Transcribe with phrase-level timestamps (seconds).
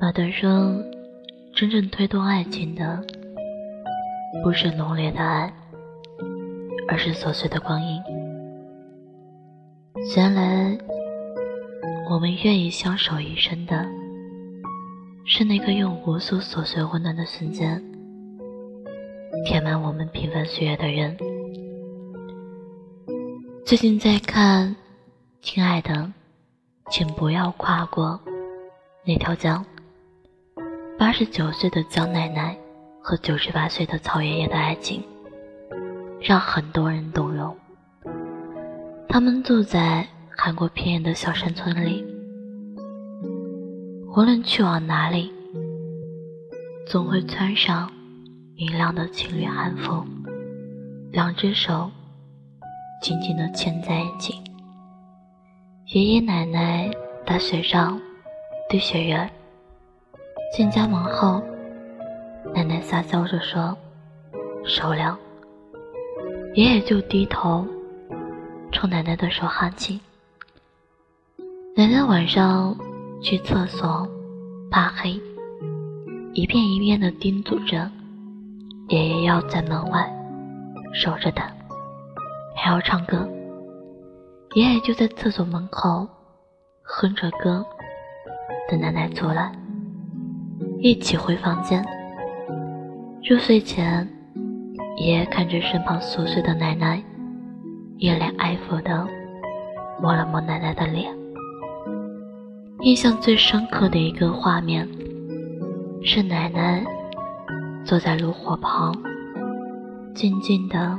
[0.00, 0.80] 马德说
[1.52, 3.04] ：“真正推动爱情的，
[4.44, 5.52] 不是浓烈的爱，
[6.88, 8.00] 而是琐碎的光阴。
[10.16, 10.78] 原来，
[12.08, 13.84] 我们愿意相守一生的，
[15.26, 17.82] 是那个用无数琐碎温暖的瞬间，
[19.44, 21.16] 填满我们平凡岁月的人。”
[23.66, 24.70] 最近在看
[25.42, 25.92] 《亲爱的》。
[26.90, 28.18] 请不要跨过
[29.04, 29.64] 那条江。
[30.98, 32.56] 八十九岁的江奶奶
[33.00, 35.02] 和九十八岁的曹爷爷的爱情，
[36.20, 37.56] 让很多人动容。
[39.08, 40.06] 他们住在
[40.36, 42.04] 韩国偏远的小山村里，
[44.16, 45.32] 无论去往哪里，
[46.86, 47.90] 总会穿上
[48.56, 50.04] 明亮的情侣韩服，
[51.12, 51.90] 两只手
[53.02, 54.34] 紧紧地牵在一起。
[55.92, 56.90] 爷爷奶奶
[57.24, 57.98] 打雪仗，
[58.68, 59.26] 堆雪人。
[60.52, 61.42] 进家门后，
[62.54, 63.74] 奶奶撒娇着说
[64.66, 65.18] ：“手凉。”
[66.54, 67.66] 爷爷就低头
[68.70, 69.98] 冲奶奶的手哈气。
[71.74, 72.76] 奶奶晚上
[73.22, 74.06] 去厕所，
[74.70, 75.18] 怕黑，
[76.34, 77.90] 一遍一遍地叮嘱着
[78.88, 80.06] 爷爷要在门外
[80.92, 81.50] 守着他，
[82.54, 83.26] 还要唱歌。
[84.58, 86.04] 爷爷就在厕所门口
[86.82, 87.64] 哼着歌，
[88.68, 89.52] 等奶奶出来，
[90.80, 91.80] 一起回房间。
[93.22, 94.04] 入睡前，
[94.96, 97.00] 爷爷看着身旁熟睡的奶奶，
[97.98, 99.06] 一脸爱抚的
[100.02, 101.16] 摸了摸奶奶的脸。
[102.80, 104.88] 印象最深刻的一个画面，
[106.02, 106.84] 是奶奶
[107.84, 108.92] 坐在炉火旁，
[110.16, 110.98] 静静的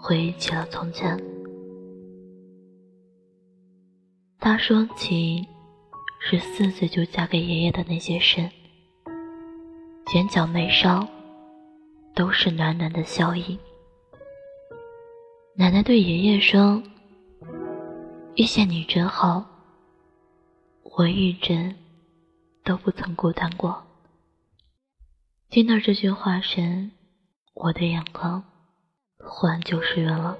[0.00, 1.20] 回忆起了从前。
[4.48, 5.44] 他说起
[6.20, 8.48] 十四岁就嫁给爷爷的那些事，
[10.14, 11.04] 眼角眉梢
[12.14, 13.58] 都是暖暖的笑意。
[15.56, 16.80] 奶奶对爷爷说
[18.38, 19.44] ：“遇见你真好，
[20.96, 21.74] 我一直
[22.62, 23.82] 都不曾孤单过。”
[25.50, 26.88] 听到这句话时，
[27.52, 28.44] 我的眼眶
[29.18, 30.38] 忽然就湿润了。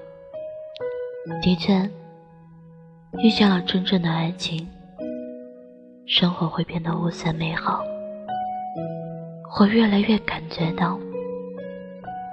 [1.43, 1.91] 的确。
[3.15, 4.67] 遇见了真正的爱情，
[6.05, 7.81] 生活会变得无限美好。
[9.59, 10.99] 我越来越感觉到，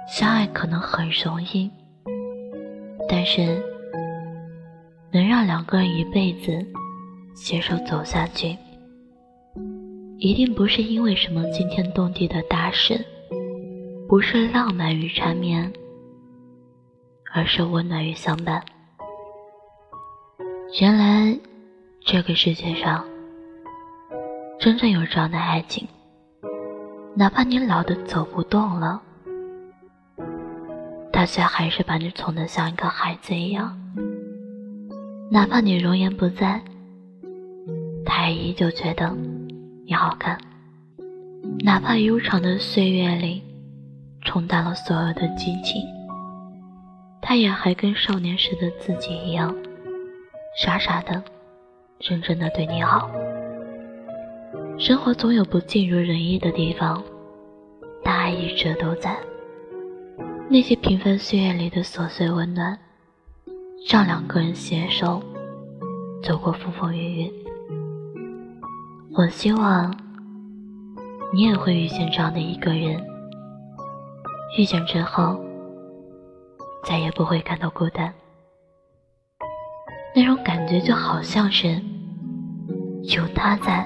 [0.07, 1.71] 相爱可能很容易，
[3.09, 3.59] 但是
[5.11, 6.63] 能让两个人一辈子
[7.35, 8.55] 携手走下去，
[10.19, 13.03] 一定不是因为什么惊天动地的大事，
[14.07, 15.71] 不是浪漫与缠绵，
[17.33, 18.61] 而是温暖与相伴。
[20.73, 21.39] 原来，
[22.03, 23.05] 这个世界上
[24.59, 25.87] 真正有这样的爱情，
[27.15, 29.01] 哪怕你老的走不动了，
[31.11, 33.69] 大家还是把你宠得像一个孩子一样；
[35.31, 36.61] 哪怕你容颜不在，
[38.03, 39.15] 他也依旧觉得
[39.85, 40.35] 你好看；
[41.63, 43.41] 哪怕悠长的岁月里
[44.23, 45.81] 冲淡了所有的激情，
[47.21, 49.55] 他也还跟少年时的自己一样。
[50.57, 51.21] 傻傻的，
[51.99, 53.09] 认真的对你好。
[54.79, 57.03] 生活总有不尽如人意的地方，
[58.01, 59.17] 大爱一直都在。
[60.49, 62.77] 那些平凡岁月里的琐碎温暖，
[63.89, 65.21] 让两个人携手
[66.23, 67.33] 走过风风雨雨。
[69.17, 69.93] 我希望
[71.33, 73.03] 你也会遇见这样的一个人，
[74.57, 75.37] 遇见之后，
[76.85, 78.13] 再也不会感到孤单。
[80.15, 81.77] 那种感觉就好像是
[83.03, 83.85] 有他在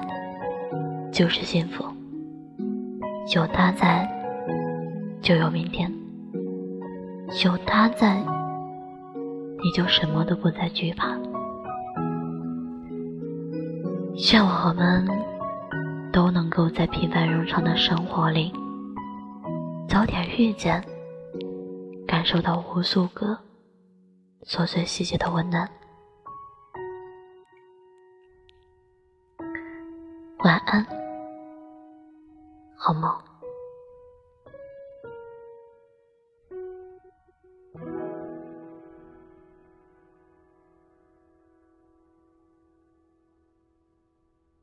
[1.12, 1.84] 就是幸福，
[3.34, 4.08] 有他在
[5.20, 5.92] 就有明天，
[7.44, 8.16] 有他在
[9.62, 11.08] 你就什么都不再惧怕。
[14.32, 15.04] 愿我们
[16.12, 18.52] 都能够在平凡如常的生活里
[19.88, 20.80] 早点遇见，
[22.06, 23.36] 感受到无数个
[24.44, 25.68] 琐碎细节的温暖。
[30.42, 30.86] 晚安，
[32.74, 33.29] 好梦。